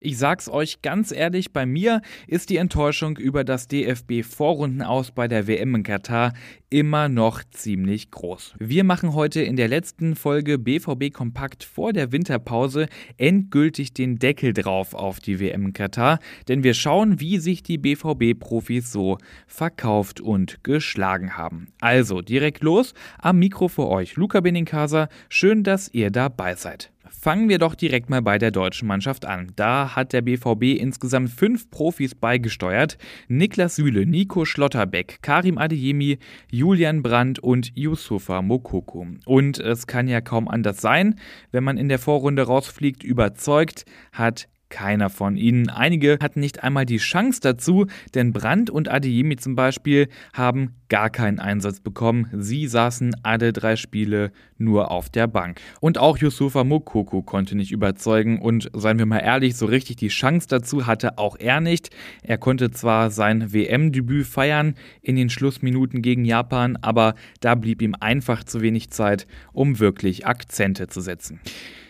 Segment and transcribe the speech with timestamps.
[0.00, 5.48] Ich sag's euch ganz ehrlich, bei mir ist die Enttäuschung über das DFB-Vorrundenaus bei der
[5.48, 6.34] WM in Katar
[6.70, 8.54] immer noch ziemlich groß.
[8.60, 12.86] Wir machen heute in der letzten Folge BVB Kompakt vor der Winterpause
[13.16, 17.78] endgültig den Deckel drauf auf die WM in Katar, denn wir schauen, wie sich die
[17.78, 19.18] BVB-Profis so
[19.48, 21.72] verkauft und geschlagen haben.
[21.80, 26.92] Also direkt los, am Mikro für euch Luca Benincasa, schön, dass ihr dabei seid.
[27.10, 29.52] Fangen wir doch direkt mal bei der deutschen Mannschaft an.
[29.56, 32.98] Da hat der BVB insgesamt fünf Profis beigesteuert.
[33.28, 36.18] Niklas Süle, Nico Schlotterbeck, Karim Adeyemi,
[36.50, 39.06] Julian Brandt und Yusufa Mokoko.
[39.26, 41.16] Und es kann ja kaum anders sein,
[41.50, 45.70] wenn man in der Vorrunde rausfliegt, überzeugt hat keiner von ihnen.
[45.70, 51.10] Einige hatten nicht einmal die Chance dazu, denn Brandt und Adeyemi zum Beispiel haben gar
[51.10, 52.28] keinen Einsatz bekommen.
[52.32, 55.60] Sie saßen alle drei Spiele nur auf der Bank.
[55.80, 60.08] Und auch Yusufa Mokoko konnte nicht überzeugen und seien wir mal ehrlich, so richtig die
[60.08, 61.90] Chance dazu hatte auch er nicht.
[62.22, 67.94] Er konnte zwar sein WM-Debüt feiern in den Schlussminuten gegen Japan, aber da blieb ihm
[67.98, 71.40] einfach zu wenig Zeit, um wirklich Akzente zu setzen.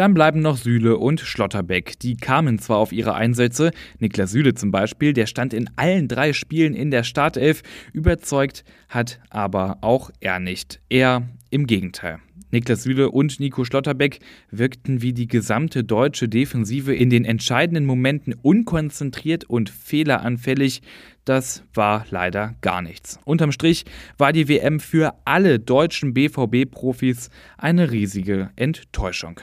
[0.00, 1.98] Dann bleiben noch Süle und Schlotterbeck.
[1.98, 6.32] Die kamen zwar auf ihre Einsätze, Niklas Süle zum Beispiel, der stand in allen drei
[6.32, 7.62] Spielen in der Startelf,
[7.92, 10.80] überzeugt hat aber auch er nicht.
[10.88, 12.18] Er im Gegenteil.
[12.50, 18.34] Niklas Süle und Nico Schlotterbeck wirkten wie die gesamte deutsche Defensive in den entscheidenden Momenten
[18.34, 20.82] unkonzentriert und fehleranfällig.
[21.24, 23.18] Das war leider gar nichts.
[23.24, 23.84] Unterm Strich
[24.18, 29.40] war die WM für alle deutschen BVB-Profis eine riesige Enttäuschung.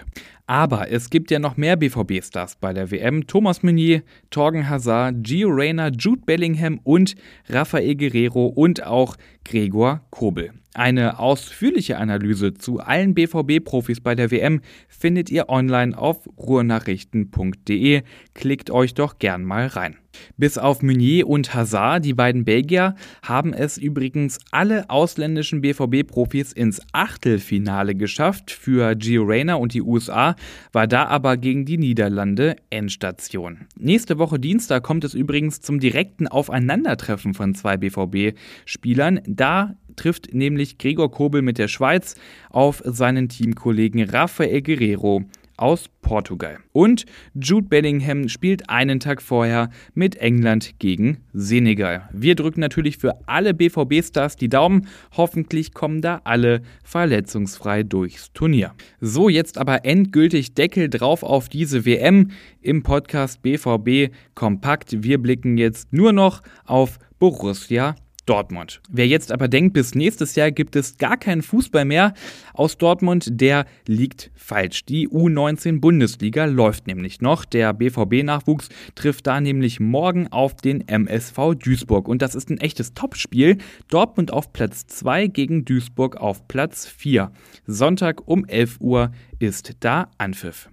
[0.49, 3.27] Aber es gibt ja noch mehr BVB-Stars bei der WM.
[3.27, 7.15] Thomas Meunier, Torgen Hazard, Gio Reyna, Jude Bellingham und
[7.49, 10.53] Rafael Guerrero und auch Gregor Kobel.
[10.73, 18.01] Eine ausführliche Analyse zu allen BVB-Profis bei der WM findet ihr online auf ruhrnachrichten.de.
[18.33, 19.97] Klickt euch doch gern mal rein.
[20.37, 26.81] Bis auf Meunier und Hazard, die beiden Belgier, haben es übrigens alle ausländischen BVB-Profis ins
[26.91, 28.51] Achtelfinale geschafft.
[28.51, 30.35] Für Gio Reyna und die USA
[30.71, 33.67] war da aber gegen die Niederlande Endstation.
[33.77, 39.21] Nächste Woche Dienstag kommt es übrigens zum direkten Aufeinandertreffen von zwei BVB-Spielern.
[39.27, 42.15] Da trifft nämlich Gregor Kobel mit der Schweiz
[42.49, 45.25] auf seinen Teamkollegen Rafael Guerrero
[45.57, 46.59] aus Portugal.
[46.71, 52.07] Und Jude Bellingham spielt einen Tag vorher mit England gegen Senegal.
[52.13, 54.87] Wir drücken natürlich für alle BVB-Stars die Daumen.
[55.15, 58.73] Hoffentlich kommen da alle verletzungsfrei durchs Turnier.
[59.01, 62.31] So, jetzt aber endgültig Deckel drauf auf diese WM
[62.61, 65.03] im Podcast BVB Kompakt.
[65.03, 67.95] Wir blicken jetzt nur noch auf Borussia
[68.27, 68.81] Dortmund.
[68.89, 72.13] Wer jetzt aber denkt, bis nächstes Jahr gibt es gar keinen Fußball mehr
[72.53, 74.85] aus Dortmund, der liegt falsch.
[74.85, 77.45] Die U19 Bundesliga läuft nämlich noch.
[77.45, 82.07] Der BVB-Nachwuchs trifft da nämlich morgen auf den MSV Duisburg.
[82.07, 83.57] Und das ist ein echtes Topspiel.
[83.89, 87.31] Dortmund auf Platz 2 gegen Duisburg auf Platz 4.
[87.65, 90.69] Sonntag um 11 Uhr ist da Anpfiff.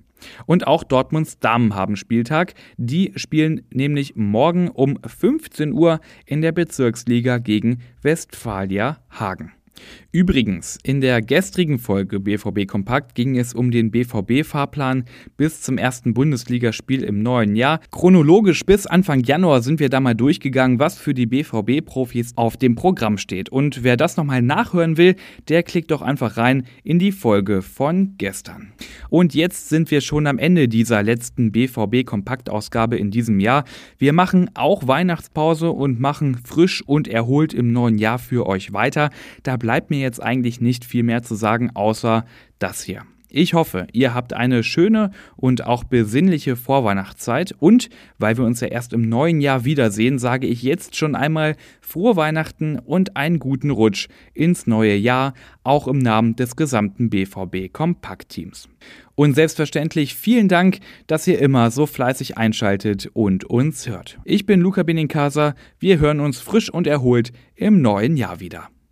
[0.46, 2.54] Und auch Dortmunds Damen haben Spieltag.
[2.76, 9.52] Die spielen nämlich morgen um 15 Uhr in der Bezirksliga gegen Westfalia Hagen.
[10.12, 15.04] Übrigens, in der gestrigen Folge BVB Kompakt ging es um den BVB-Fahrplan
[15.36, 17.80] bis zum ersten Bundesligaspiel im neuen Jahr.
[17.90, 22.76] Chronologisch bis Anfang Januar sind wir da mal durchgegangen, was für die BVB-Profis auf dem
[22.76, 23.48] Programm steht.
[23.48, 25.16] Und wer das nochmal nachhören will,
[25.48, 28.72] der klickt doch einfach rein in die Folge von gestern.
[29.10, 33.64] Und jetzt sind wir schon am Ende dieser letzten BVB-Kompaktausgabe in diesem Jahr.
[33.98, 39.10] Wir machen auch Weihnachtspause und machen frisch und erholt im neuen Jahr für euch weiter.
[39.42, 42.26] Da bleibt mir jetzt eigentlich nicht viel mehr zu sagen, außer
[42.58, 43.04] das hier.
[43.30, 47.88] Ich hoffe, ihr habt eine schöne und auch besinnliche Vorweihnachtszeit und
[48.18, 52.14] weil wir uns ja erst im neuen Jahr wiedersehen, sage ich jetzt schon einmal frohe
[52.14, 55.32] Weihnachten und einen guten Rutsch ins neue Jahr,
[55.62, 58.68] auch im Namen des gesamten BVB Kompaktteams.
[59.14, 64.18] Und selbstverständlich vielen Dank, dass ihr immer so fleißig einschaltet und uns hört.
[64.24, 68.68] Ich bin Luca Benincasa, wir hören uns frisch und erholt im neuen Jahr wieder.